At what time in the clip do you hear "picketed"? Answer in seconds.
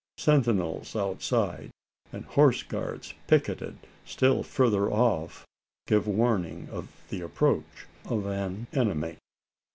3.27-3.77